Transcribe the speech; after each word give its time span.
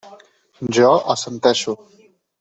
Jo 0.77 0.87
assenteixo. 1.13 1.75